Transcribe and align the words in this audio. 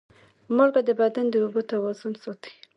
مالګه 0.55 0.81
د 0.85 0.89
بدن 0.99 1.25
د 1.29 1.35
اوبو 1.43 1.61
توازن 1.71 2.13
ساتي. 2.23 2.51